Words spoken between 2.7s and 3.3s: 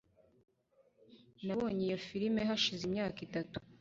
imyaka